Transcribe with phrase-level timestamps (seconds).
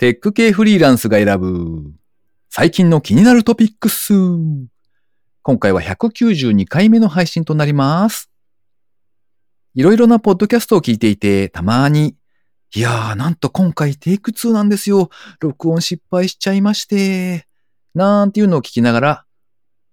[0.00, 1.92] テック系フリーランスが選ぶ
[2.48, 4.14] 最近の気になるトピックス。
[5.42, 8.30] 今回は192回目の配信となります。
[9.74, 12.16] いろいろなポッドキャストを聞いていて、たまに、
[12.74, 15.10] いやー、なんと今回テイク2なんですよ。
[15.38, 17.46] 録音失敗しちゃいまして。
[17.94, 19.26] なんていうのを聞きながら、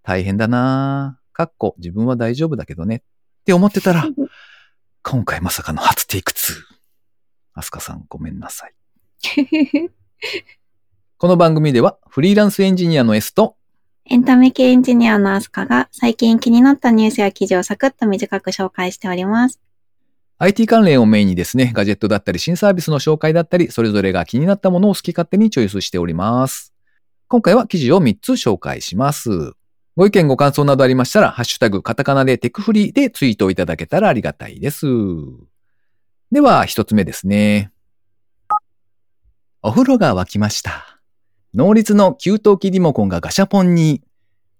[0.03, 1.35] 大変だなー。
[1.35, 2.95] かっこ自分は大丈夫だけどね。
[2.95, 3.01] っ
[3.43, 4.07] て思ってたら、
[5.03, 6.37] 今回まさかの初テイク2。
[7.55, 8.76] アスカさんごめんなさい。
[11.17, 13.55] この番組ではフリーランスエンジニアの S と
[14.09, 19.59] エンタメ系エンジニアのアスカが最近気になったニュースや記事をサクッと短く紹介しております。
[20.39, 26.73] IT 関連をメインにですね、ガジェットだったり新サービスの紹介だったり、それぞれが気になったものを好き勝手にチョイスしております。
[27.27, 29.53] 今回は記事を3つ紹介します。
[29.97, 34.85] ご意見ご感想などありましたら、ハッシュタグカタカナでテクフリーでツイートをいただけたらありがたいです。
[36.31, 37.71] では、1つ目ですね。
[39.63, 40.99] お風呂が沸きました。
[41.53, 44.03] 能率の給湯器リモコンがガシャポンに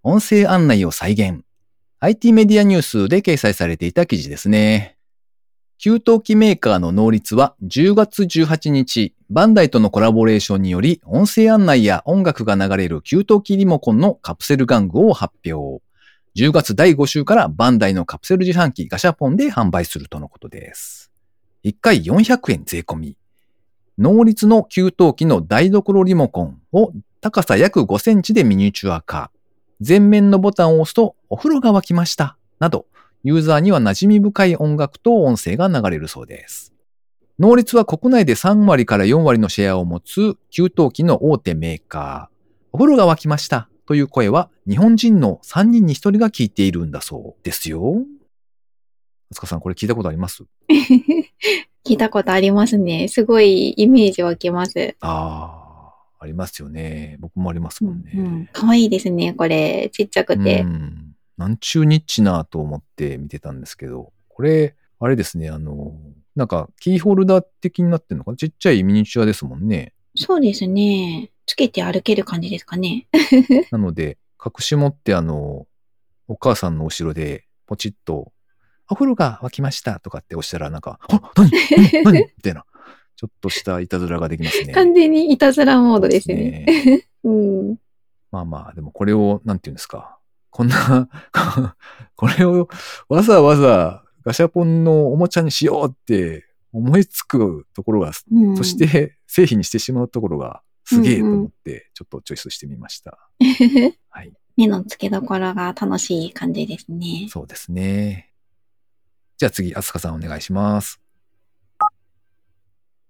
[0.02, 1.44] 音声案内を再現。
[2.00, 4.98] IT メディアニュースで掲載されていた記事ですね。
[5.78, 15.84] 給湯器メーカーの能率は10月18日、バンダイとのコラボレーションにより音声案内や音楽が流れる給湯器リモコンのカプセル玩具を発表。
[16.36, 21.12] 10月第5週からバンダイのカプセル自販機ガシャポンで販売するとのことです。
[21.64, 23.18] 1回400円税込み。
[23.98, 29.32] 能率の給湯器の台所リモコンを高さ約5センチでミニチュア化。
[29.86, 32.38] 前面のボタンを押すとお風呂が沸きました。
[32.60, 32.86] など、
[33.24, 36.74] ユーザーには馴染み深い音楽と音声が流れるそうです。
[37.40, 42.36] 能率は国内で3割から4割のシェアを持つ給湯器の大手メーカー。
[42.74, 48.04] お風呂が沸きましたという声は日本人の3人に1人が聞いているんだそうですよ。
[49.30, 50.44] あつかさんこれ聞いたことあります？
[51.86, 53.08] 聞いたことありますね。
[53.08, 54.96] すごいイメージ湧きます。
[55.02, 57.18] ああ、ありますよね。
[57.20, 58.12] 僕もありますもんね。
[58.16, 59.90] うん、かわいいですね、これ。
[59.94, 60.62] ちっちゃくて。
[60.62, 61.16] うん。
[61.38, 65.96] なんちゅうニッチなと思って見てたんですけど、これ、あれですね、あの、
[66.36, 68.38] なんかキーホルダー的になってるのかな？
[68.38, 69.94] ちっちゃいミニチュアですもんね。
[70.16, 71.32] そうですね。
[71.46, 73.08] つけて歩ける感じですかね。
[73.72, 75.68] なので、隠し持ってあの、
[76.28, 78.34] お母さんの後ろでポチッと、
[78.90, 81.52] お風呂が沸きましたとかって押したらなんか、あ、何？
[81.94, 82.20] 何何？
[82.38, 82.66] みたいな。
[83.16, 84.74] ちょっとしたいたずらができますね。
[84.74, 86.66] 完全にいたずらモードですね。
[86.68, 87.78] ねうん。
[88.32, 90.20] まあまあ、でもこれを、なんていうんですか。
[90.52, 91.10] こんな、
[92.16, 92.68] これを
[93.10, 103.18] わざわざガシャポンのおもちゃにしようって思いつくところが、うんそし、て製品にしてしまうところがすげえと思って、ちょっとチョイスしてみました。
[104.10, 104.32] はい。
[104.56, 107.28] 目の付けどころが楽しい感じですね。
[107.30, 108.27] そうですね。
[109.38, 111.00] じゃあ次、あすかさんお願いします。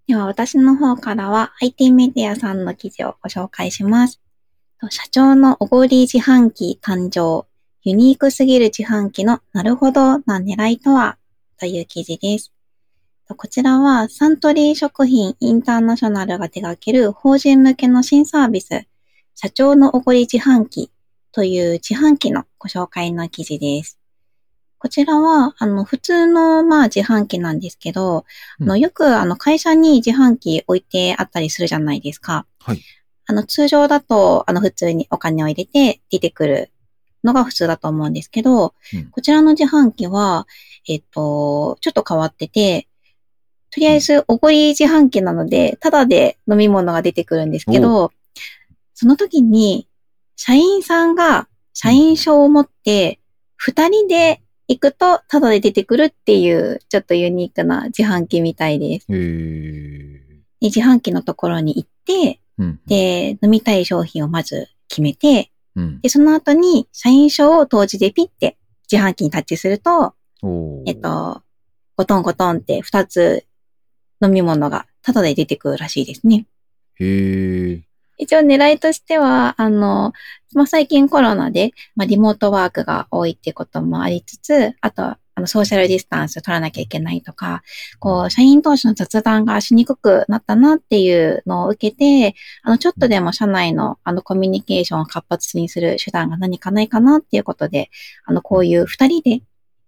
[0.07, 4.21] では私の方からは IT メディアさんの記事をご紹介します。
[4.89, 7.47] 社長のおごり自販機誕生。
[7.83, 11.17] ユニークすぎる自販機のなるほどな狙いとは
[11.57, 12.53] という記事です。
[13.29, 18.85] こちらはサントリー食品インターナショナルが手掛ける法人向けの新サービス、
[19.35, 20.91] 社長のおごり自販機
[21.31, 23.97] という自販機のご紹介の記事です。
[24.87, 28.23] こちらは、あの、普通の、まあ、自販機なんですけど、
[28.61, 32.45] あの、うんよく、あの、会社に自販機置いてあったりするじゃないですか。
[32.61, 32.79] はい。
[33.25, 36.71] あの、通常だと、あの、普通にお金を入れて出てくる
[37.21, 40.47] のが普通だと思うんですけど、うんこちらの自販機は、
[40.87, 42.87] えっと、ちょっと変わってて、
[43.71, 48.13] とりあえず、おごり自販機なので、ただで飲み物が出てくるんですけど、
[48.93, 49.89] その時に、
[50.37, 53.19] 社員さんが社員証を持って、
[53.57, 59.07] 二人で行くと、ただで出てくるっていう、ちょっとユニークな自販機みたいです。
[59.09, 60.28] へー。
[60.59, 62.79] で自販機のところに行って、うん。
[62.88, 66.01] で、飲みたい商品をまず決めて、うん。
[66.01, 68.57] で、その後に社員証を当時でピッて
[68.91, 70.13] 自販機にタッチすると、
[70.85, 71.41] えっ、と、
[71.95, 73.45] ゴトンゴトンって二つ
[74.22, 76.45] 飲み物がタダで出てくるらしいですね。
[76.99, 77.86] へー。
[78.17, 80.14] 一応狙いとしては、あの、
[80.53, 85.03] まあ、最近コロナで、まあ、リモートワークが多いってこともありつつ、あと、
[85.37, 87.61] あの、ソーシャルディスタンスを取らなきゃいけないとか、
[87.99, 97.91] こう、社員同士の雑談がしにくくなったなっていうのを受けて、あの、ちょっとでも社内の、あの、コミュニケーションを活発にする手段が何かないかなっていうことで、
[98.25, 99.41] あの、こういう二人で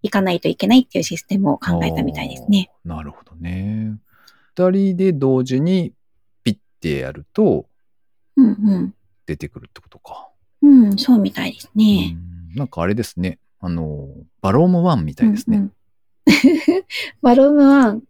[0.04, 2.70] 行かないといけないっていうシステムを考えたみたいですね。
[2.86, 3.98] なるほどね。
[4.56, 5.94] 二人で同時に
[6.44, 7.66] ピッてやると
[8.44, 8.94] うんうん。
[9.26, 10.30] 出てくるってことか。
[10.62, 12.18] うん、そうみたいですね。
[12.52, 13.38] うんなんかあれですね。
[13.60, 14.08] あの、
[14.42, 15.58] バロームワンみたいですね。
[15.58, 15.74] うんうん
[17.22, 18.04] バロームワン。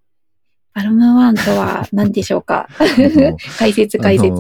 [0.74, 2.68] バロームワンとは何でしょうか？
[2.80, 4.40] の 解説解説。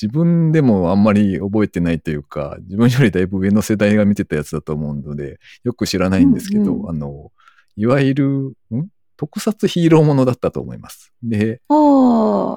[0.00, 7.32] 自分でもあんまり覚えてないというか、自分よりだいぶ上の世代が見てたやつだと思うので、よく知らないんですけど、うんうんあの、
[7.76, 8.28] いわゆる、
[8.70, 8.88] ん？
[9.18, 11.12] 特撮ヒーローものだったと思います。
[11.22, 11.60] で。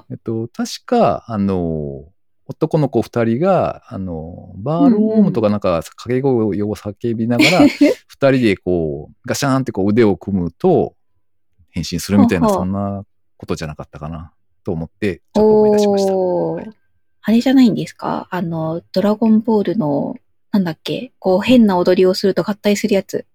[0.09, 2.05] えっと、確か、あの、
[2.45, 7.59] 男の子二人が、あの、バールウォームとかなんか掛け声を叫びながら、
[8.07, 10.95] 二人でこう、ガシャーンってこう腕を組むと、
[11.71, 13.05] 変身するみたいな、そんな
[13.37, 14.31] ことじゃなかったかな、
[14.63, 16.13] と思って、ちょっと思い出しました。
[16.15, 16.69] はい
[17.23, 18.27] あれじゃないんですか？
[18.31, 20.15] あの、ドラゴンボールの、
[20.51, 21.13] なんだっけ？
[21.19, 23.27] こう変な踊りをすると合体するやつ。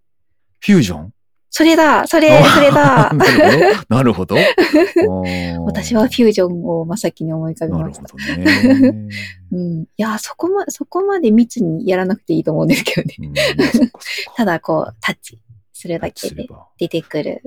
[0.58, 1.12] フュージョン？
[1.50, 3.12] それだそれ、それだ
[3.88, 4.36] なるほど。
[4.36, 5.22] なるほ
[5.56, 5.62] ど。
[5.64, 8.36] 私はフュージョンを真っ先に思い浮かべなるほました。
[8.36, 9.08] どね。
[9.52, 9.82] うん。
[9.82, 13.32] いや、そこま、そこまで密にやらなくていいと思うんですけどね。
[14.36, 15.40] ただこう、タッチ
[15.72, 16.46] するだけで
[16.78, 17.40] 出てくる。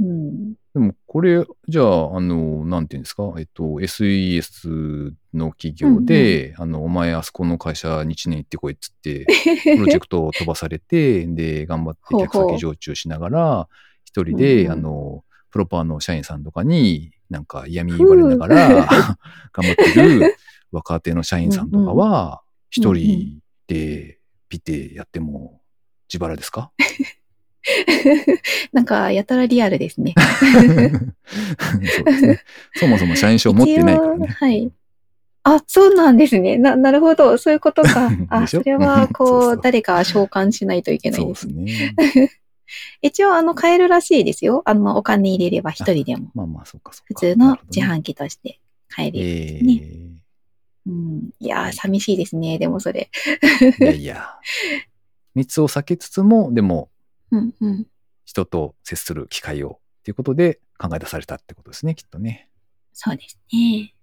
[0.00, 0.52] うん。
[0.74, 9.26] でもこれ、じゃあ、あの、なんていうんですか、えっと、SES の企業で、あの、お前あそこの会社に1年行ってこいっつって、
[9.76, 13.68] プロジェクトを飛ばされて、で、頑張って客先常駐しながら、
[14.04, 18.68] 一人で、うんうんあの、プロパーの社員さんとかに、なんか嫌味言われながら、
[19.52, 20.36] 頑張ってる
[20.72, 24.18] 若手の社員さんとかは、一人で
[24.48, 25.60] ピてやっても
[26.12, 26.72] 自腹ですか？
[28.72, 30.14] なんか、やたらリアルですね。
[30.46, 32.40] そうですね。
[32.74, 34.26] そもそも社員証持ってないからね。
[34.28, 34.70] はい。
[35.48, 36.58] あ、そうなんですね。
[36.58, 37.38] な、なるほど。
[37.38, 38.10] そういうことか。
[38.30, 41.94] あ、それは、 こそうう、誰か召喚しないといけないですね。
[41.94, 41.94] ね。
[43.00, 44.62] 一応、あの、買えるらしいですよ。
[44.64, 46.32] あの、お金入れれば一人でも。
[46.34, 47.14] まあまあ、そうかそうか。
[47.14, 48.58] 普通の自販機として
[48.88, 49.20] 買える。
[49.20, 49.82] えね
[50.86, 51.30] うん。
[51.38, 52.58] いやー、寂しいですね。
[52.58, 53.08] でもそれ。
[53.60, 54.26] ー、いやいや。
[55.36, 56.90] 密を避けつつも、でも、
[57.30, 57.86] うんうん。
[58.24, 62.48] 人と接する機会を、っていうことで考え出されたってことですね、きっとね。
[62.92, 63.95] そうですね。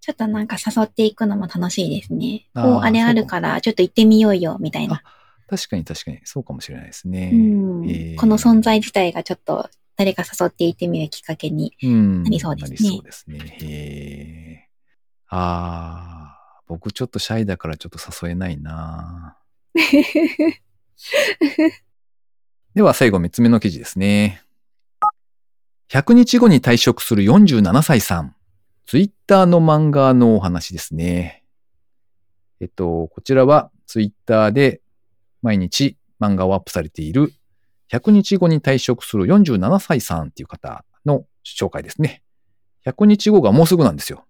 [0.00, 2.48] ちょっとなんか誘っていくのも楽しいですね。
[2.54, 5.02] ああれあるから、ちょっと行ってみようよ、みたいな。
[5.48, 7.30] 確かに確かに、そうかもしれないですね。
[7.32, 11.76] うんえーこの存在自体がちょっと誰か誘って行ってみるきっかけに。
[11.82, 14.70] うん、なりそうですねなりそうですね。
[15.28, 19.36] ああ、僕ちょっとシャイだからちょっと誘えないな。
[22.74, 24.42] では最後3つ目の記事ですね。
[25.90, 28.36] 100日後に退職する47歳さん。
[28.90, 31.44] ツイッターの漫画のお話ですね。
[32.60, 34.80] えっと、こちらはツイッターで
[35.42, 37.32] 毎日漫画をアップされている
[37.92, 42.24] 100日後に退職する47歳さんっていう方の紹介ですね。
[42.84, 44.24] 100日後がもうすぐなんですよ。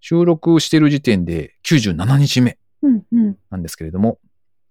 [0.00, 3.36] 収録してる時点で97日目うんうん。
[3.50, 4.18] なんですけれども、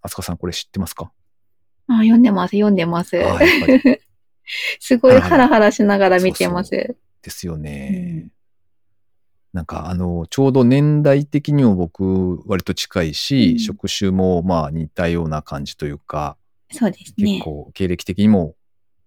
[0.02, 1.12] あすかさんこれ知ってますか？
[1.86, 3.22] あ、読んでます、読んでます。
[4.82, 6.72] すごいハラハラしながら見てます。
[6.72, 8.24] ですよね。
[8.24, 8.37] うん
[9.54, 16.38] なんかあの、ちょうど年代的にも僕割と近いし、うん職種もまあ似たような感じというか、
[16.72, 17.42] そうです結ね。
[17.44, 18.56] 構経歴的にも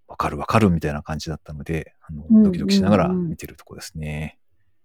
[0.09, 4.39] わかるわかるみたいな感じだったので、あのうんドキドキしながら見てるとこですね。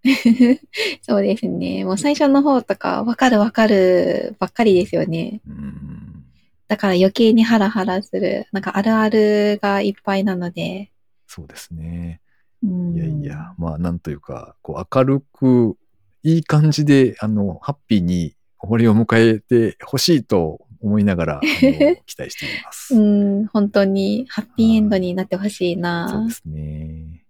[1.01, 1.83] そうですね。
[1.83, 5.41] もう最初の方とか、わかるわかるばっかりですよね。
[5.47, 6.25] うん
[6.67, 10.91] だから余計にハラハラする、なんかあるあるがいっぱいなので。
[11.27, 12.21] そうですね。
[12.65, 15.77] うんいやいや、まあなんというか、こう明るく、
[16.23, 21.41] いい感じで、あの、ハッピーに終わりを迎えてほしいと思いながら、
[22.05, 22.95] 期待しています。
[22.95, 26.09] うん、本当にハッピーエンドになってほしいな。
[26.09, 27.25] そうですね。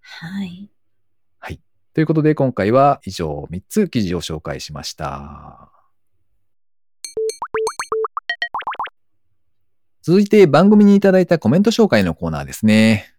[0.00, 0.70] はい。
[1.92, 5.70] ということで、今回は以上3つ記事を紹介しました。
[10.02, 13.12] 続いて番組にいただいたコメント紹介のコーナーですね。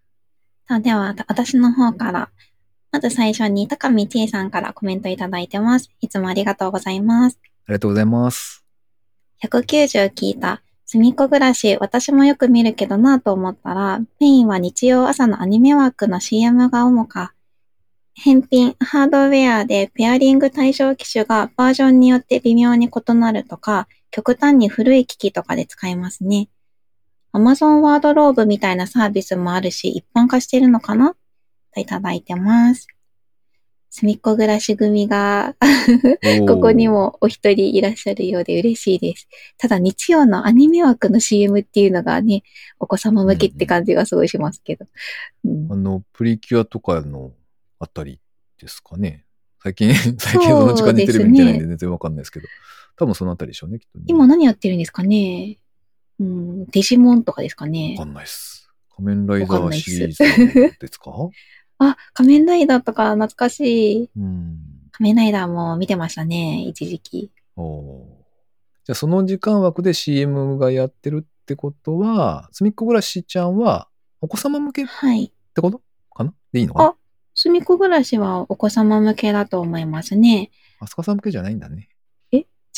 [0.68, 2.30] さあでは、た私の方から、
[2.92, 5.90] まず最初に高見千恵さんからコメントいただいてます。
[6.00, 7.38] いつもありがとうございます。
[7.66, 8.64] ありがとうございます。
[9.42, 10.62] 190聞いた。
[10.84, 17.32] すみっこ暮らし、私もよく見るけどなと思ったら、メインは日曜朝のアニメ枠の CM が主か。
[18.14, 26.50] 返品、ハードウェアでペアリング対象機種がバージョンによって微妙に異なるとか、極端に古い機器とかで使えますね。
[27.34, 31.14] Amazon ワードローブみたいなサービスもあるし、一般化してるのかな？
[31.74, 32.86] といただいてます。
[33.94, 35.54] すみっこ暮らし組が
[36.48, 39.28] ここにもお一人いらっしゃるようで嬉しいです。
[39.58, 42.42] ただ日曜のアニメ枠の CM っていうのがね、
[42.78, 44.86] お子様向けって感じがすごいしますけど。
[45.44, 47.32] うんあの、プリキュアとかの
[47.78, 48.18] あたり
[48.58, 49.26] ですかね。
[49.62, 52.48] 最近、最近その時間にテレビ見てないんで全然わかんないですけど。
[52.96, 54.04] 多分そのあたりでしょうね、きっとね。
[54.08, 55.58] 今何やってるんですかね？
[56.22, 58.70] うん、デジモンとかですかねわかんないっす。
[58.94, 61.10] 仮面ライダーシリーズですか？
[61.78, 64.10] あ、仮面ライダーとか懐かしい。
[64.16, 64.58] うん。
[64.92, 67.30] 仮面ライダーも見てましたね、一時期。
[67.56, 68.04] おー
[68.84, 73.88] じゃあその時間枠で CM がやってるってことは、すみっこ暮らしちゃんは
[74.20, 75.32] お子様向けっはい。
[75.54, 75.80] てこと？
[76.14, 76.34] かな？
[76.52, 76.88] でいいのかな？
[76.90, 76.96] あ
[77.34, 80.50] すみっこ暮らしはお子様向けだと思いますね。
[80.80, 81.88] あすかさん向けじゃないんだね。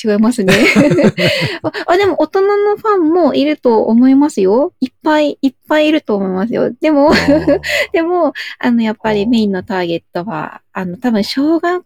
[0.03, 0.53] 違いますね。
[1.63, 4.75] ああ、でも大人のファンもいると思いますよ。
[4.81, 6.71] いっぱいいっぱいいると思いますよ。
[6.81, 7.13] でも
[7.93, 11.85] でも、あの、やっぱりメインのターゲットは、あの、多分小学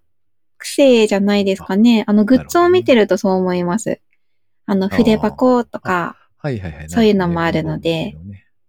[0.62, 2.04] 生じゃないですかね。
[2.06, 4.00] あの、グッズを見てるとそう思います。
[4.66, 6.88] あの、筆箱とか、はいはいはい。
[6.88, 8.16] そういうのもあるので。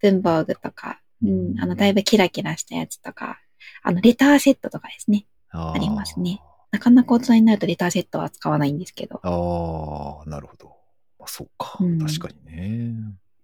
[0.00, 3.38] 文房具とか、うん、あの、だいぶキラキラしたやつとか、
[3.82, 5.26] あの、レターセットとかですね。
[5.50, 6.40] あありますね。
[6.70, 10.72] なかなか大人になるとレターセットは使わないんですけど、ああ、なるほど。
[11.20, 11.76] あそうか。
[11.80, 12.94] うん確かにね。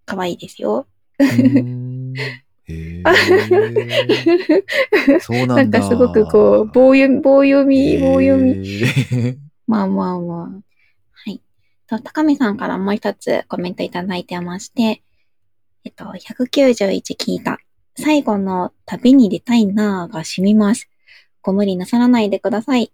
[0.05, 0.87] 可愛いですよ。
[1.19, 1.25] へ
[2.67, 3.03] え。
[5.19, 5.55] そうなんだ。
[5.55, 8.59] なんかすごくこう、棒読み、棒読み、棒読み。
[8.59, 8.81] み。
[9.67, 10.47] まあまあまあ。
[11.11, 11.41] はい。
[11.87, 15.01] と、高見さんからもう一つコメントいただいてまして、
[15.83, 17.59] えっと、191聞いた。
[17.95, 20.89] 最後の旅に出たいなぁが染みます。
[21.41, 22.91] ご無理なさらないでください。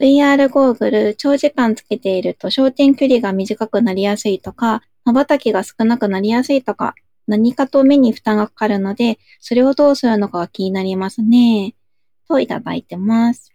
[0.00, 6.94] VR ゴーグル長時間つけていると焦点距離が短くなりやすいとか、瞬きが少なくなりやすいとか、
[7.26, 11.74] 何かと目に負担がかかるので、それをどうするのかが気になりますね。
[12.28, 13.52] といただいてます。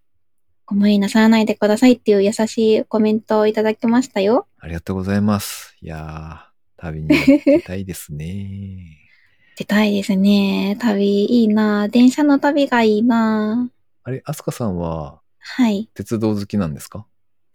[0.65, 4.47] ご無理なさらないでくださいっていう優しいコメントをいただきましたよ。
[4.59, 5.77] ありがとうございます。
[5.81, 8.97] いやー、旅に出たいですね。
[9.57, 10.77] 出たいですね。
[10.79, 13.69] 旅いいな電車の旅がいいな
[14.03, 15.89] あれ、アスカさんははい。
[15.93, 17.05] 鉄道好きなんですか？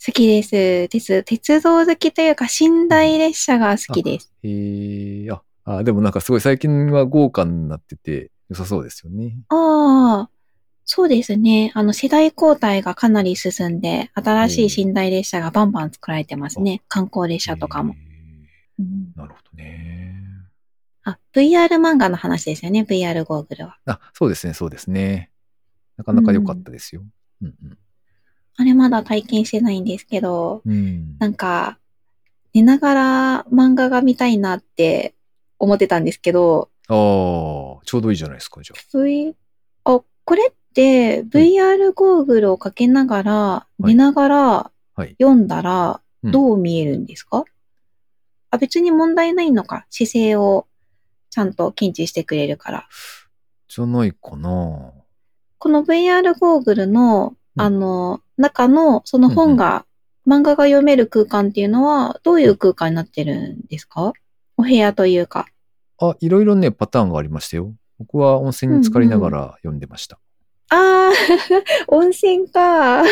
[0.05, 0.89] 好きです。
[0.89, 4.33] 鉄、鉄道好きというか、寝台列車が好きです。
[4.43, 9.39] へえ、あ、あ、でもなんかすごい最近は豪華になってて良さそうですよね。
[9.49, 10.31] ああ、
[10.85, 11.71] そうですね。
[11.75, 16.83] あの、世代交代がかなり進んで、新しい寝台列車がバンバン作られてますね。
[16.89, 17.95] 観光列車とかも
[18.81, 20.19] うんなるほどね。
[21.05, 22.85] あ、VR 漫画の話ですよね。
[22.89, 23.79] VR ゴーグルは。
[23.87, 25.31] あ、そうですね、そうですね。
[25.97, 27.03] なかなか良かったですよ。
[27.03, 27.13] うん
[28.57, 30.73] あれまだ体験してないんですけど、うん。
[30.73, 31.17] うん。
[31.19, 31.79] なんか、
[32.55, 35.15] 寝ながら漫画が見たいなって
[35.59, 39.35] 思ってたんですけど、ああ、ちょうどいいじゃないですか、じゃ V、
[39.85, 44.73] あ、これって VR ゴーグルをかけながら、い寝ながらあ。
[44.95, 45.17] はい。
[45.19, 47.45] 読んだらうんどう見えるんですか、
[48.51, 49.87] あ、別に問題ないのか。
[49.91, 50.67] 姿勢を
[51.31, 52.89] ちゃんと検知してくれるから。
[53.67, 54.93] じゃないかな。
[55.63, 59.87] この VR ゴーグルの、うんあの、中のその本が、
[60.27, 64.13] 漫画が読める空間っていうのは、どういう空間になってるんですか？
[64.57, 65.47] お部屋というか。
[66.01, 67.73] あ、いろいろね、パターンがありましたよ。
[68.01, 70.19] 僕は温泉に浸かりながら読んでました。
[70.71, 73.05] あー、 温泉か。
[73.05, 73.09] と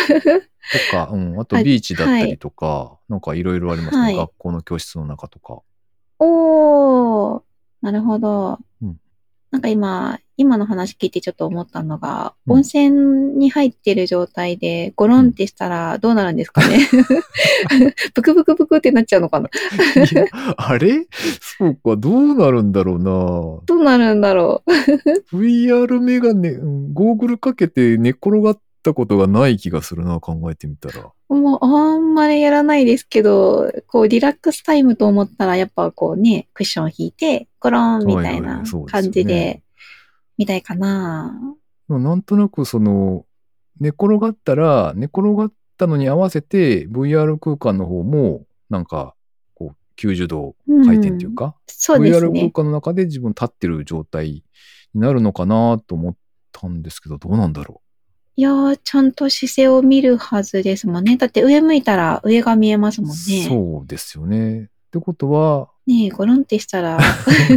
[0.91, 5.61] か、うん、あとあビーチだったりとか、なんかいろいろありますね、はい学校の教室の中とか。
[6.19, 7.43] おー、
[7.81, 8.59] なるほど。
[8.83, 8.99] うん
[9.51, 12.53] なんか今、今の話聞いてちょっと思ったのが、うん。
[12.55, 12.91] 温泉
[13.39, 16.89] に入ってる状態でゴロンってしたらどうなるんですかね？
[18.15, 19.49] ブクブクブクってなっちゃうのかな？
[19.49, 20.25] いや、
[20.57, 21.07] あれ？
[21.59, 23.05] そうか、どうなるんだろうな。
[23.67, 24.63] どうなるんだろ
[25.33, 31.13] う？VR メガネ、うんゴーグルかけて寝転がったことがない気がするな、考えてみたら。
[31.29, 39.03] もうあんまりやらないですけど、こうリラックスタイムと思ったらやっぱこうね、クッション引いて、ゴロンみたいはいはないそうですよね。
[39.03, 39.63] 感じで、
[40.41, 41.39] みたいかな。
[41.89, 43.27] なんとなくその、
[43.79, 49.15] 寝転がったら、寝転がったのに合わせて VR 空間の方も、なんか、
[49.55, 50.57] こう、90度
[50.87, 52.51] 回転っていうか、そうです VR 空ね。
[52.51, 54.43] 間の中で自分立ってる状態
[54.95, 56.17] になるのかなと思っ
[56.53, 57.83] たんですけど、どうなんだろ
[58.37, 61.19] いやー、ちゃんと姿勢を見るはずですもんね。
[61.19, 63.05] だって上向いたら上が見えますう。
[63.05, 63.47] もんね。
[63.47, 64.63] そうですよね。
[64.63, 66.99] ってことは、ねえ、ゴロンってしたら、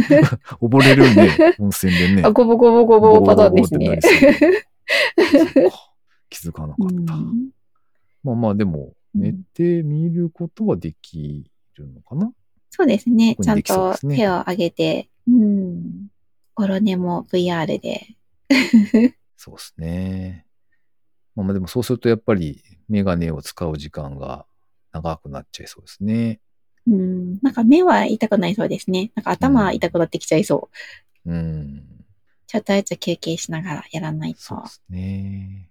[0.60, 2.22] 溺れるね、温泉でね。
[2.24, 3.98] あ、ゴボゴボゴボパターンですね。
[6.28, 7.14] 気づかなかうった。
[7.14, 7.50] ん
[8.24, 12.32] まあまあでも、うん寝てみることはできるのかな、
[12.70, 13.36] そうですね。
[13.40, 16.08] ちゃんと手を上げて、うん。
[16.56, 18.08] ゴロネも VR で。
[19.36, 20.46] そうですね。
[21.36, 24.46] まあまあでもそうするとやっぱりメガネを使う時間が
[24.90, 26.40] 長くなっちゃいそうですね。
[26.86, 27.38] うん。
[27.42, 29.12] なんか目は痛くなりそうですね。
[29.14, 30.70] なんか頭痛くなってきちゃいそ
[31.24, 31.30] う。
[31.30, 31.82] うん。
[32.46, 34.68] ちょっとずつ休憩しながらやらないとそうで。
[34.68, 35.70] すね。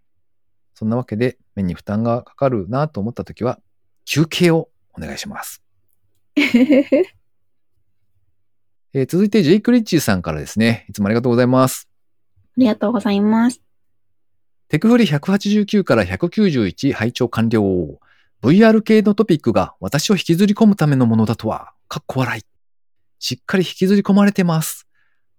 [0.73, 3.59] そんなわけで目に負担がかかるなと思ったときは
[4.05, 5.61] 休憩をお願いします。
[6.35, 10.85] えー続いてジェイク・リッチーさんからですね。
[10.87, 11.87] いつもありがとうございます。
[12.35, 13.59] ありがとうございます。
[14.67, 17.99] テクフリ189から191拝聴完了。
[18.43, 22.43] VR 系のトピックが私を引きずり込むためのものだとは、かっこ笑い。
[23.17, 24.85] しっかり引きずり込まれてます。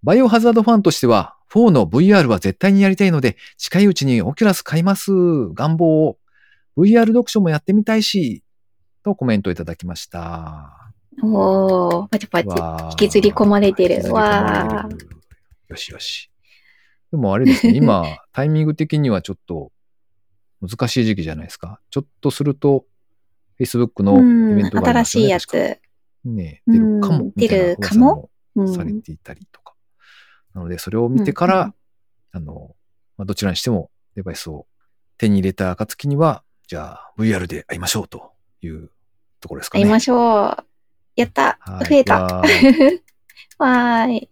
[0.02, 5.12] バイオハザードファンとしては、4の VR は絶対にやりたいので、近いうちにオキュラス買います。
[5.52, 6.16] 願望。
[6.78, 8.42] VR 読書もやってみたいし、
[9.02, 10.72] とコメントいただきました。
[11.22, 12.48] おー、パチパチ。
[12.92, 15.10] 引きずり込まれてる引きずり込まれてる
[15.68, 16.30] よしよし。
[17.10, 19.72] でもあれですね、今、タイミング的にはちょっと
[20.66, 21.80] 難しい時期じゃないですか。
[21.90, 22.86] ちょっとすると、
[23.58, 25.78] Facebook のイベントがあり新しいやつ。
[26.24, 28.30] ね、出るかも出るかも
[28.74, 29.74] されていたりとか。
[30.54, 31.74] なので、それを見てから、
[32.32, 32.74] あの、
[33.16, 34.66] まあ、どちらにしてもデバイスを
[35.18, 38.32] 手に入れた暁には、じゃあ VR で会いましょうと
[38.62, 38.90] いう
[39.40, 39.84] ところですかね。
[39.84, 40.64] 会いましょう。
[41.16, 43.00] やったはい増えたわー
[43.58, 44.30] わーい。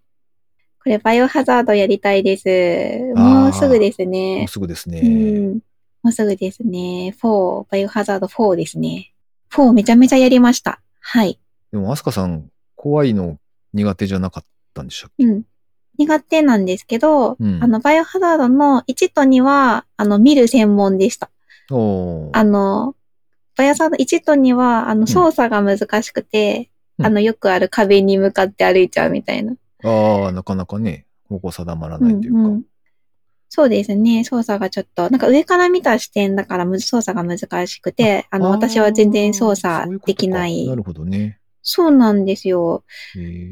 [0.83, 3.15] これ、バイオハザードやりたいです。
[3.15, 4.51] もうすぐですもねう。
[4.51, 5.01] すぐですね。
[5.01, 5.61] うん。
[6.03, 7.15] もうすぐですね。
[7.23, 9.12] 4、バイオハザード4ですね。
[9.53, 10.81] 4めちゃめちゃやりました。
[11.01, 11.39] はい。
[11.73, 13.39] でも、アスカさん、怖いの
[13.73, 14.45] 苦手じゃなかっ
[14.75, 15.25] たんでしたっけ？
[15.25, 15.43] うん。
[15.99, 21.31] 苦手なんですけど、うんあの、バイオハザードの1と2は、あの、見る専門でした。
[21.69, 21.75] あ
[22.45, 22.97] の、
[23.57, 29.55] バイオハザード1と2は、あの、操作が難しくて、うんあの、よくある壁に向かって歩いちゃうみたいな。
[29.85, 32.39] ああ、なかなかね、方向定まらないというか。
[32.39, 32.63] うんうん
[33.55, 34.25] そうですね。
[34.25, 40.67] 操作がちょっと、なんか上から見た視点だからむ操作が難しくて、あの、ー私は全然操作できない。
[40.67, 41.39] なるほどね。
[41.61, 42.83] そうなんですよ。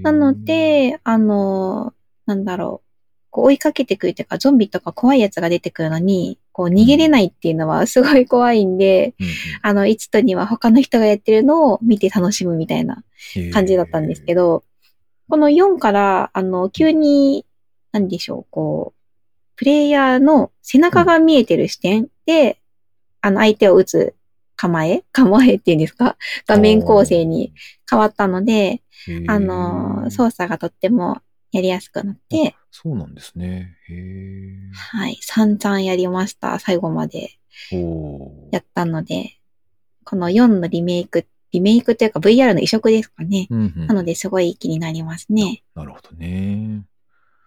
[0.02, 1.92] なの、で、あの、
[2.25, 2.90] なんだろう。
[3.28, 9.26] こう追いかけてくるというか、ゾンビとか怖いやつが出てくるのに、こう逃げれないっていうのはすごい怖いんで、うん
[9.61, 13.04] あの、1と2は他の人がやってるのを見て楽しむみたいな
[13.37, 14.64] うん感じだったんですけど、
[15.28, 17.45] この4から、あの、急に、
[17.92, 19.00] なんでしょう、こう、
[19.61, 22.59] プレイヤーの背中が見えてる視点で、
[23.21, 24.14] あの、相手を撃つ
[24.57, 26.17] 構え 構えっていうんですか？
[26.47, 27.52] 画面構成に
[27.89, 28.80] 変わったので、
[29.28, 31.21] あの、操作がとっても
[31.52, 33.76] やりやすくなって、そうなんですね。
[33.91, 34.56] へえ。
[34.73, 36.58] はい、散々やりました。
[36.58, 37.39] 最後まで
[38.50, 39.41] やったので、
[40.04, 43.47] この4のリメイク、リメイクというか VR の移植ですかね。
[43.50, 45.63] うんうんなので、すごい気になりますね。
[45.75, 46.82] なるほどね。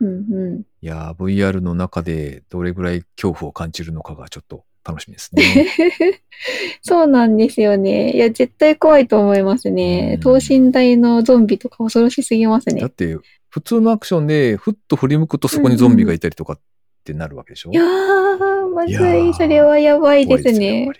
[0.03, 0.59] うんうん。
[0.59, 6.21] いやー、VR の中でどれぐらい恐怖を感じるのかがちょっと楽しみですね。
[6.81, 8.11] そうなんですよね。
[8.15, 10.19] いや、絶対怖いと思いますねうん。
[10.21, 12.89] 等身大のゾンビとか恐ろしすぎますねだっ。
[12.89, 13.17] て、
[13.49, 16.59] 普通のアクションで、ふっと振り向くとそこにゾンビがいたりとかっ
[17.05, 17.71] てなるわけでしょ？
[17.71, 19.33] いやー、まずい。
[19.33, 20.93] それはやばいですねっぱ。
[20.93, 20.99] り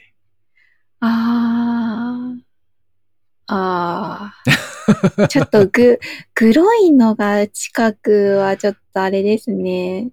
[1.02, 2.42] あー。
[3.48, 4.62] あー。
[5.30, 6.00] ちょっとぐ、
[6.34, 10.10] 黒いのが近くはちょっとあれですね。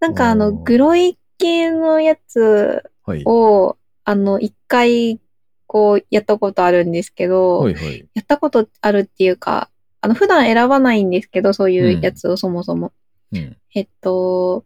[0.00, 3.22] なんかあの、グロい系のやつはい。
[3.24, 5.20] を、あの、一回、
[5.66, 8.08] こう、やったことあるんですけど、はいはい。
[8.14, 9.70] やったことあるっていうか、
[10.00, 12.92] あの、普段選ばないんですけど、そういうやつをそもそも。
[13.32, 13.56] うん。
[13.74, 14.64] えっと、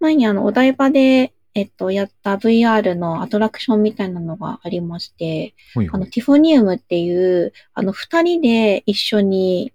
[0.00, 6.10] 前にあの、お台場で、えっと、やった VR のアトラクションみたいなのがありまして、あの、はいはい。
[6.10, 9.72] ティフォニウムっていう、あの、二人で一緒に、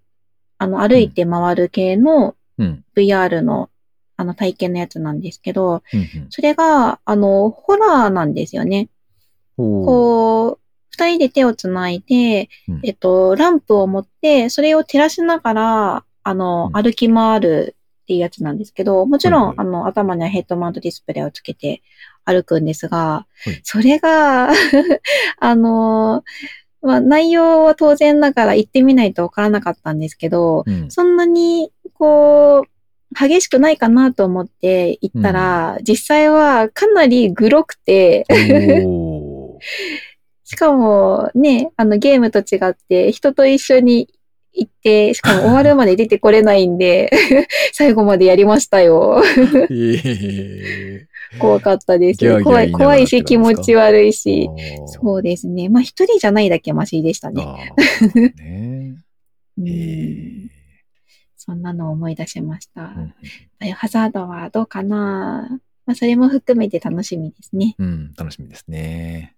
[0.59, 2.85] あの、歩いて回る系のうん。
[2.95, 3.71] VR の、
[4.15, 8.89] あの、体験のやつなんですけど、うんうんそれが、あの、ホラーなんですよね。
[9.57, 10.59] こう、
[10.91, 17.75] 二人で手をつないで、うんえっと、ランプを持って、それを照らしながら、あの、うん歩き回る
[18.11, 21.81] っていうやつなんですけど、もちろん、あの、頭にはヘッドマウントディスプレイをつけて
[22.25, 23.61] 歩くんですが、はい。
[23.63, 24.49] それが、
[25.39, 26.25] あの、
[26.81, 30.91] まあ、内容は当然ながら行ってみないとわからなかったんですけど、うん。
[30.91, 32.69] そんなに、こう、
[33.17, 38.25] 激しくないかなと思って行ったら、実際はかなりグロくて、
[40.43, 44.09] しかもね、あのゲームと違って人と一緒に
[44.53, 47.11] 行って、しかも終わるまで出てこれないんで、
[47.73, 49.21] 最後までやりましたよ。
[49.69, 51.07] え
[51.39, 52.17] 怖かったです。
[52.17, 54.49] ギャーギャー怖い、怖いし気持ち悪いし。
[54.49, 55.69] ーそうですね。
[55.69, 57.73] まあ一人じゃないだけマシでしたね。
[61.37, 62.81] そんなのを思い出しました。
[62.81, 63.13] うん
[63.59, 65.47] バイオハザードはどうかな？
[65.85, 67.75] まあそれも含めて楽しみですね。
[67.77, 69.35] うん、楽しみですね。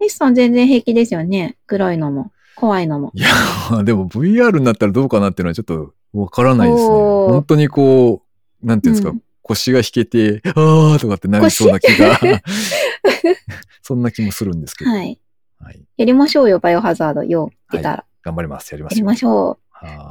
[0.00, 1.56] エスさん全然平気ですよね。
[1.66, 3.12] 黒いのも、怖いのも。
[3.14, 6.88] いやー、 でも VR になったらどうかなっていうのはちょっとわからないですね。
[6.88, 8.22] 本当にこ
[8.62, 12.18] う、なんていうんですか、うん腰が引けて、あーとかってなりそうな気が、
[13.80, 14.90] そんな気もするんですけど。
[14.90, 15.20] はい。
[15.60, 15.84] はい。
[15.96, 17.22] やりましょうよ、バイオハザード。
[17.22, 18.04] よ、出たら。
[18.24, 18.72] 頑張ります。
[18.72, 19.02] やりまやり。
[19.04, 19.58] ましょう。
[19.70, 20.10] は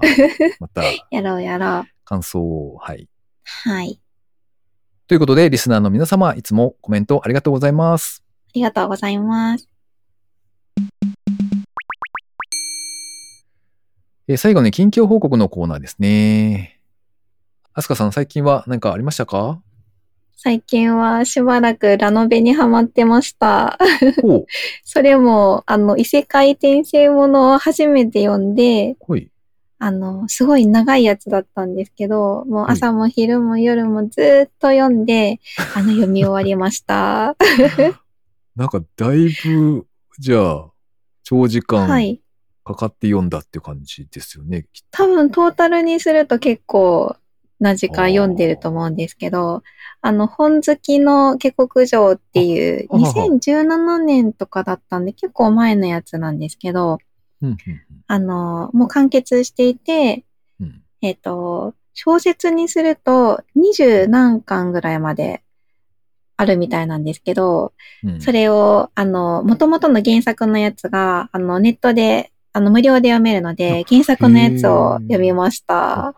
[0.61, 1.83] また、 やろうやろう。
[2.05, 3.09] 感想を、はい。
[3.43, 3.99] はい。
[5.07, 8.23] ということで、リスナーの皆様、いつもコメントありがとうございます。
[8.25, 9.67] ありがとうございます。
[14.27, 16.79] えー最後に近況報告のコーナーですね。
[17.73, 19.61] アスカさん、最近は何かありましたか？
[20.37, 23.77] 最近はしばらくラノベにハマってました。
[24.83, 28.95] それも、あの、異世界転生ものを初めて読んで。
[29.77, 35.39] あの、すごい長いやつだったんですけど、もうはい朝も昼も夜もずーっと読んで、
[35.75, 37.35] あの、読み終わりました。
[38.55, 39.85] なんか、だいぶ、
[40.19, 40.65] じゃあ、
[41.23, 42.21] 長時間はい。
[42.65, 44.65] かかって読んだっていう感じですよね。
[44.91, 47.15] 多分トータルにすると結構
[47.59, 49.63] な時間読んでると思うんですけど、
[50.01, 56.97] あの、本好きの下克上っていうあはは2017年とかだったんで結構前のやつなんですけど、
[57.41, 57.57] うんうん
[58.07, 60.25] あの、もう完結していて、
[61.01, 65.43] えっ、と、小説にすると20何巻ぐらいまで
[66.37, 67.73] あるみたいなんですけど、
[68.03, 68.21] うん。
[68.21, 76.15] それを、あの、元々の原作のやつが、あの、ネットで、あの、無料で読めるので、原作のやつを読みました。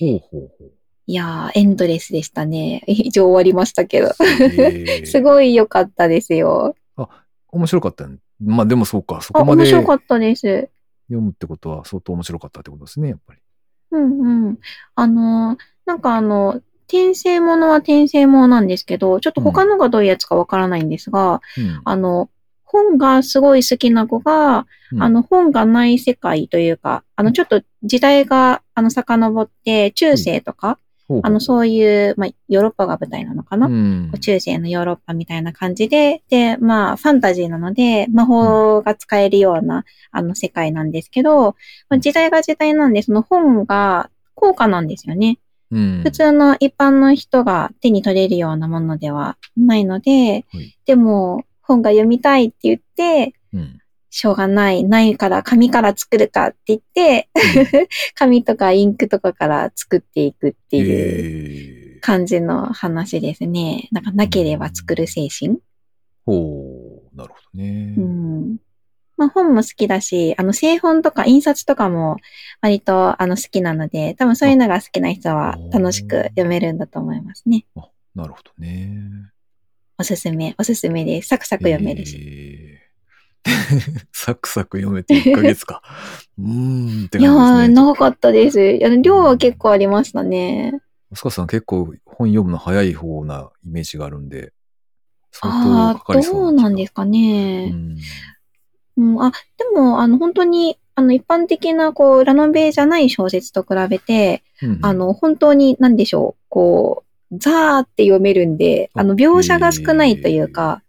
[0.00, 0.72] ほうほうほう。
[1.06, 2.82] いやー、エンドレスでしたね。
[2.88, 4.08] 以上終わりましたけど。
[5.04, 6.74] すごい良かったですよ。
[7.52, 8.16] 面白かったね。
[8.42, 10.70] まあでもそうか、そあ、こまで読面白かったです。
[11.10, 13.40] むってことは相当面白かったってことですね、やっぱり。
[13.90, 14.58] うんうん。
[14.94, 22.30] あのー、なんかあの、転生ものは転生ものなんですけど、ちょっと他のがどういうやつかわからないんですが、うんあの、
[22.76, 25.02] 本がすごい好きな子が、うん。
[25.02, 31.20] あの、本がない世界というか、あの、ちょっと時代が、あの、遡って、中世とか、ほうほう。
[31.24, 34.12] あの、そういう、まあ、ヨーロッパが舞台なのかな、うん。
[34.20, 41.56] 中世のヨーロッパみたいな感じで、で、まあ、ファンタジーなので、魔法が使えるような、あの、世界なんですけど、
[41.88, 45.38] まあ、時代が時代なんで、その本が高価なんですよね。
[45.70, 46.00] うん。
[46.02, 50.76] 普通の一般の人が手に取れるようなものではないので、はい。
[50.86, 53.80] でも、本が読みたいって言って、うん
[54.16, 57.28] しょうがない、ないから紙から作るかって言って、
[58.16, 63.88] 紙とかインクとかから作っていくっていう感じの話ですね。
[63.92, 65.58] なんかなければ作る精神。
[66.24, 67.94] ほう、なるほどね。
[67.98, 68.56] うん。
[69.18, 72.16] まあ本も好きだし、あの製本とか印刷とかも
[72.62, 77.66] 割とあの好きなので、多分そういうのが好きな人は楽しく読めるんだと思いますね。
[77.76, 79.30] あなるほどね。
[79.98, 81.28] おすすめ、おすすめです。
[81.28, 82.16] サクサク読めるし。
[82.20, 82.86] えー
[84.12, 85.82] サクサク読めて1ヶ月か。
[86.38, 87.74] うーんっていやー、感じですね。
[87.74, 88.78] 長かったです。
[89.02, 90.80] 量は結構ありましたね。
[91.14, 94.52] スカさん結構本読むの早い方なイメージがあるんで、
[95.30, 97.70] 相当ああー、かかりそうどうなんですかね。
[97.72, 97.96] うん
[98.98, 110.82] うん、あ、でも、あの、本当に、あの、一般的な、こう、ラノベじゃない小説と比べて、うんあの、本当に、なんでしょう、こう、ザーって読めるんで、ああの、描写が少ないというか、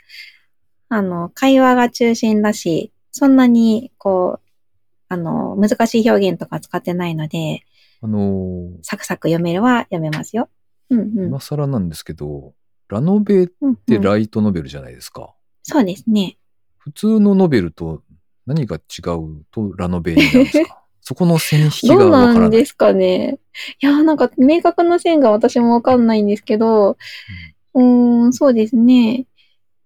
[0.89, 4.47] あの、会話が中心だし、そんなに、こう、
[5.09, 7.61] あの、難しい表現とか使ってないので、
[8.01, 10.49] あのーサクサク読めるは読めますよ。
[10.91, 11.25] うんうん。
[11.29, 12.53] 今更なんですけど、
[12.89, 15.33] ラノベっうんうんてライトノベルじゃないですか。
[15.63, 16.37] そうですね。
[16.77, 18.03] 普通のノベルと
[18.45, 18.79] 何が違
[19.17, 20.83] うとラノベになるんですか？
[21.07, 22.39] そこの線引きがからない。
[22.39, 23.39] なんですかね。
[23.81, 26.97] いやー、なんか明確な線が私もわかんないんですけど、
[27.73, 29.25] うーん、そうですね。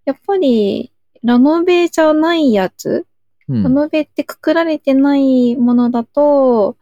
[0.06, 3.06] やっぱり、ラノベじゃないやつ、
[3.48, 6.78] うんラノベってくくられてないものだと、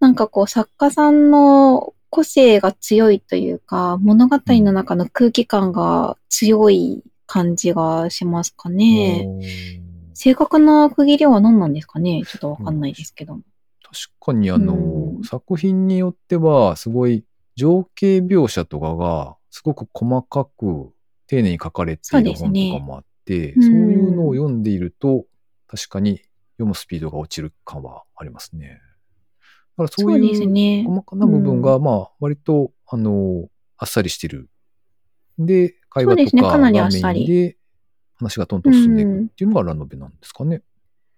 [0.00, 9.26] なんかこう作家さんの個性が強いというか、物語の中の空気感が強い感じがしますかね。
[10.12, 13.38] 正確な区切りは何なんですかねちょっとわかんないですけど。
[13.92, 17.24] 確かにあの、うん作品によっては、すごい
[17.54, 20.92] 情景描写とかが、すごく細かく
[21.28, 25.26] 丁寧に書かれてそういる本とかもあって、うんそういうのを読んでいると、
[25.68, 26.22] 確かに
[26.54, 28.80] 読むスピードが落ちる感はありますね。
[29.76, 30.84] だからそそういうね。
[30.86, 34.50] 細かな部分が、まあ、割と、あの、あっさりしてる。
[35.38, 37.56] で、会話とかかなりがメあっさりインで、
[38.16, 40.62] 話がどんどん進んでいくっていうのがラノベなんですかね。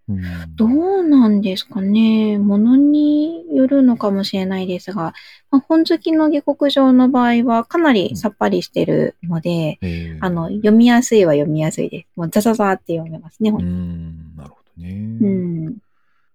[0.08, 0.22] うん
[0.56, 2.38] どうなんですかね。
[2.38, 5.14] ものによるのかもしれないですが、
[5.50, 12.06] まあ、本好きの下克上の場合はかなりさっぱりしてるので、えーあの、読みやすいは読みやすいです。
[12.16, 15.18] もうザザザーって読めますね、うほんとん、なるほどね。
[15.20, 15.26] う
[15.70, 15.76] ん。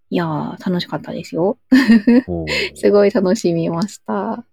[0.10, 1.58] いやー、楽しかったですよ。
[2.76, 4.44] すごい楽しみました。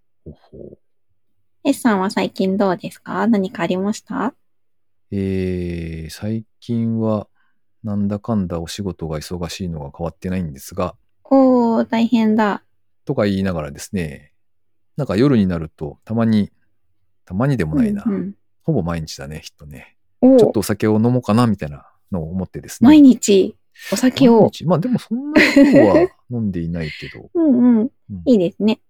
[1.63, 3.25] S さんは最近どうですか？
[3.27, 4.33] 何かありました？
[5.11, 7.27] えー最近は、
[7.87, 12.61] なんだかんだお仕事が忙しいのが変わってないんですが、おー、大変だ。
[13.05, 14.33] とか言いながらですね、
[14.97, 16.51] なんか夜になると、たまに
[17.23, 18.03] たまにでもないな。
[18.05, 19.95] うんうんほぼ毎日だね、きっとね。
[20.19, 22.89] おちょっとお酒を飲もうかな、みたいなのを思ってですね。
[22.89, 23.55] 毎日？
[23.93, 24.41] お酒を？
[24.41, 27.29] 毎日まあでもそんなに今日は飲んでいないけど。
[27.33, 27.79] うんうん。
[27.79, 27.91] うん
[28.25, 28.81] いいですね。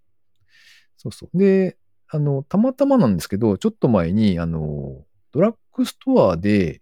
[0.98, 1.38] そうそう。
[1.38, 1.78] で、
[2.10, 6.82] あの、たまたまなんですけど、ちょっと前に、あの、ドラッグストアで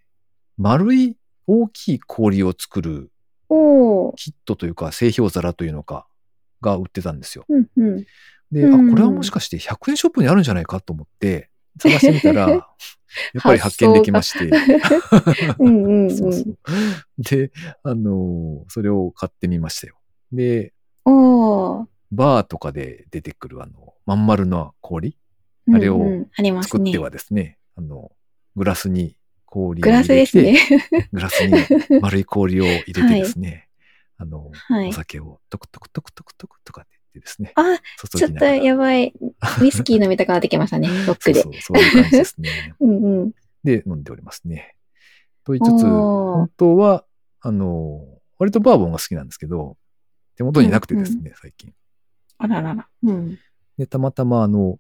[0.58, 3.12] 丸い大きい氷を作る。
[4.18, 6.08] キットというか、製氷皿というのか、
[6.62, 7.46] が売ってたんですよ。
[7.48, 8.06] うんうん。
[8.52, 12.64] で、うんあ、これはもしかして100円ショップにあるんじゃないかと思って、探してみたら、 やっ
[13.44, 14.50] ぱり発見できまして。
[17.18, 17.52] で、
[17.84, 19.98] あのそれを買ってみましたよ。
[20.32, 20.74] で。
[22.12, 25.18] バーとかで出てくるあの、まん丸な氷？
[25.74, 26.98] あれをうんうんありますね作って。
[27.00, 28.12] はですね、あの、
[28.56, 29.18] グラスに
[29.56, 31.10] 氷をグラス入れて、ですね。
[31.14, 33.70] グラスに丸い氷を入れてですね、
[34.18, 38.46] あの、はいお酒をトクトクトクトクトクとかって言ってですね、あ、注ちょっと。
[38.46, 39.14] やばい。
[39.62, 41.42] ウイスキー飲みたくなってきましたね、ロックで。
[41.42, 42.76] そうそう、そういう感じですね。
[42.82, 43.32] うんうん。
[43.64, 44.76] で、飲んでおりますね。
[45.46, 47.06] と言いつつ、本当は、
[47.40, 48.06] あの、
[48.38, 49.78] 割とバーボンが好きなんですけど、
[50.36, 51.74] 手元になくてですね、最近。
[52.38, 52.90] あららら。
[53.04, 53.40] うん。
[53.78, 54.78] で、たまたま、あの、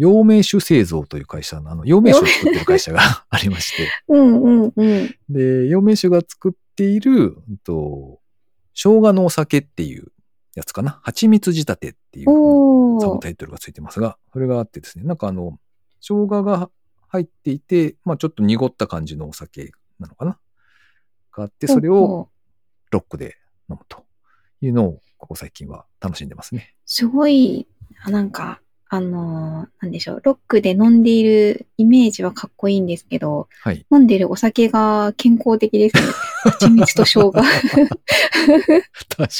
[0.00, 5.14] 陽明酒製造という会社の、あの、陽明酒を作ってる会社が ありまして、うんうんうん。
[5.28, 8.18] で、陽明酒が作っている、うんと、
[8.72, 10.10] 生姜のお酒っていう
[10.54, 11.00] やつかな。
[11.02, 13.20] 蜂蜜仕立てっていうサブ。
[13.20, 15.58] タイトルがついてますが、それがあってですね、なんかあの、
[16.00, 16.70] 生姜が
[17.08, 20.38] 入っていて、まあちょっと濁った感じのお酒なのかな。
[21.30, 22.30] があって、それを
[22.90, 23.36] ロックで
[23.68, 24.06] 飲むと
[24.62, 26.74] いうのを、ここ最近は楽しんでますね。
[26.86, 27.68] すごい、
[28.02, 33.86] あなんか、あのーなんでしょう、ロックで飲んでいるイメージはかっこいいんですけど、はい。
[33.92, 36.02] 飲んでるお酒が健康的ですね。
[36.42, 37.30] 蜂蜜と生姜。
[37.32, 37.46] 確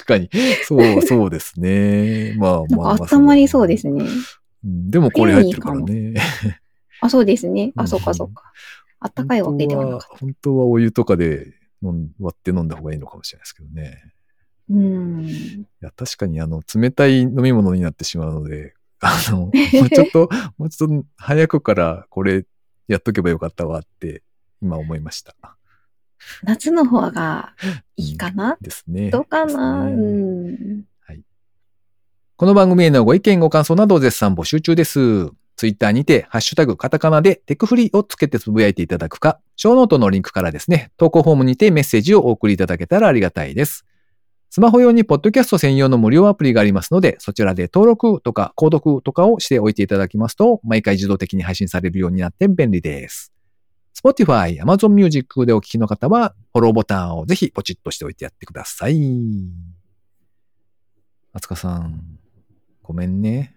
[0.06, 0.30] かに。
[0.62, 2.36] そう、そうですね。
[2.38, 4.04] まあまあ、か温まりそうですね。
[4.64, 4.88] うん。
[4.88, 6.14] でもこれ入ってるからね。
[7.00, 7.72] あ、そうですね。
[7.74, 8.44] あ、うんそうかそうか。
[9.00, 10.16] あったかいわけではなかった。
[10.18, 14.12] 本当はお湯とかで割って飲んだ方がいいのかもしれないですけどね。
[14.70, 15.26] うん。
[15.26, 22.44] いや、確かにあの、冷たい飲み物になってしまうので、あの、もうちょっと、もうちょっと早くからこれ
[22.88, 24.22] やっとけばよかったわって、
[24.62, 25.34] 今思いました。
[26.42, 27.54] 夏の方が
[27.96, 29.10] いいかな、ですね。
[29.10, 30.84] どうかな、ですうねん。
[32.36, 35.30] この番組へのご意見ご感想などを絶賛募集中です。
[35.56, 43.84] ツイッターにて、ハッシュタグ、カタカナでテクフリをつけてつぶやいていただくか、ショーノートのリンクからですね、投稿フォームにてメッセージをお送りいただけたらありがたいです。
[44.52, 53.32] スマホ用にポッドキャスト専用の無料アプリがありますので、そちらで登録とか購読とかをしておいていただきますと、毎回自動的に配信されるようになって便利です。
[53.94, 58.98] Spotify、Amazon Music でお聞きの方は、フォローボタンをぜひポチッとしておいてやってください。
[61.32, 62.18] あつかさん、
[62.82, 63.54] ごめんね。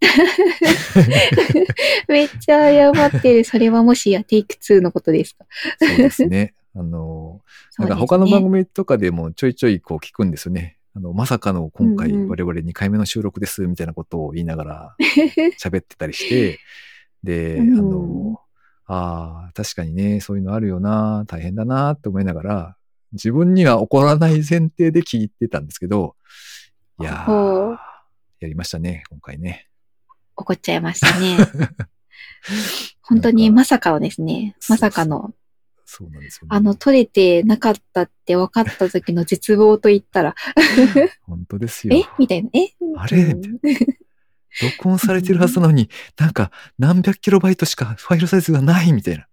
[2.08, 3.44] めっちゃ謝ってる。
[3.44, 5.44] それはもしやテイク2のことですか？
[5.78, 6.54] そうですね。
[6.74, 7.19] あの、
[7.78, 10.78] なんか他の番組とかでもちょいちょいこう聞くんですよね。
[10.94, 14.96] あの、まさかの今回我々2回目の収録ですみたいなことを言いながら
[15.60, 16.58] 喋ってたりして、
[17.22, 18.40] で、うんあの、
[18.86, 22.76] ああ、確かにね、そういうのあるよな、大変だなって思いながら、
[23.12, 26.16] 自分には起こらない前提で聞いてたんですけど、
[27.00, 27.78] いやほーう、
[28.40, 29.68] やりましたね、今回ね。
[30.36, 31.36] 怒っちゃいましたね。
[33.02, 34.56] 本当にまさかのですね。
[34.68, 35.34] まさかの、
[35.92, 36.48] そうなんですよね。
[36.56, 40.36] あの、取れてなかったって分かった時の絶望と言ったら、
[41.22, 41.96] 本当ですよ。
[41.96, 42.04] え？
[42.16, 42.50] みたいな。
[42.52, 42.72] え？
[42.96, 43.22] あれ？
[43.24, 43.42] うん
[44.78, 49.26] 録音されてるはずなのに、なんか何百キロバイトしかファイルサイズがないみたいな。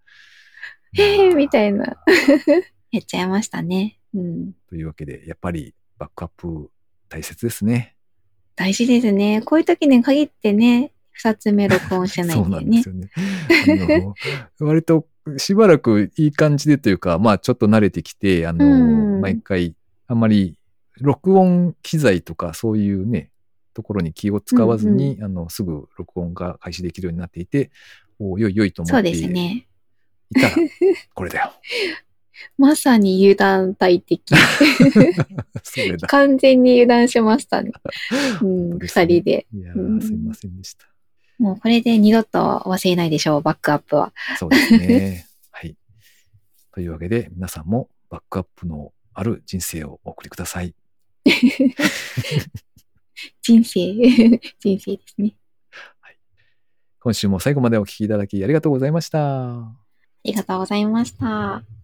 [0.98, 1.30] え？
[1.30, 1.98] ーみたいな。
[2.92, 4.00] やっちゃいましたね。
[4.16, 4.54] うん。
[4.68, 6.72] というわけで、やっぱりバックアップ
[7.08, 7.96] 大切ですね。
[8.56, 9.44] 大事ですね。
[9.44, 12.90] こういう時に限ってね、二つ目録音してない そうんだよねなんです。
[12.90, 13.10] よね。
[14.60, 19.76] あの割としばらくいい感じでというか、まあちょっと慣れてきて、あの、うん毎回
[20.08, 20.58] あんまり
[21.00, 23.32] 録音機材とかそういうね、
[23.74, 27.72] ところに気を使わずに、あの、すぐ録音が開始できるようになっていて、
[28.20, 29.68] およいよいと思そうってですね。
[30.32, 30.56] いたら、
[31.14, 31.52] これだよ。
[32.58, 34.34] まさに油断大敵。
[36.08, 37.72] 完全に油断しましたね。
[38.42, 39.48] うん、二人で。
[39.54, 40.88] いやうんー、すいませんでした。
[41.40, 44.14] もうこれで二度と忘れないでしょう、バックアップは。
[44.38, 45.28] そうですね。
[45.52, 45.76] はい。
[46.74, 50.74] というわけで、皆さんもバックアップのある人生をお送りください。
[53.42, 53.94] 人生、
[54.60, 55.36] 人生ですね。
[57.00, 59.60] 今週も最後までお聞きいただきありがとうございました。
[59.60, 59.76] あ
[60.26, 61.77] りがとうございました。